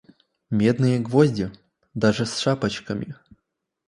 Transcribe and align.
Медные 0.49 0.99
гвозди! 0.99 1.51
даже 1.93 2.25
с 2.25 2.39
шапочками. 2.39 3.13